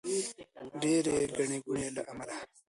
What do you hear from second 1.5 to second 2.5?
ګوڼې له امله.